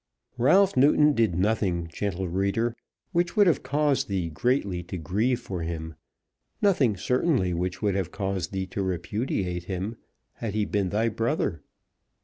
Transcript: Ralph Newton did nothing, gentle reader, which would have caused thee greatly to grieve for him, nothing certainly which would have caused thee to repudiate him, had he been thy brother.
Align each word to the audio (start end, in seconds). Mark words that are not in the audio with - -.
Ralph 0.39 0.75
Newton 0.75 1.13
did 1.13 1.35
nothing, 1.37 1.87
gentle 1.93 2.27
reader, 2.27 2.75
which 3.11 3.37
would 3.37 3.45
have 3.45 3.61
caused 3.61 4.07
thee 4.07 4.31
greatly 4.31 4.81
to 4.81 4.97
grieve 4.97 5.39
for 5.39 5.61
him, 5.61 5.93
nothing 6.59 6.97
certainly 6.97 7.53
which 7.53 7.83
would 7.83 7.93
have 7.93 8.09
caused 8.11 8.51
thee 8.51 8.65
to 8.65 8.81
repudiate 8.81 9.65
him, 9.65 9.97
had 10.37 10.55
he 10.55 10.65
been 10.65 10.89
thy 10.89 11.07
brother. 11.07 11.61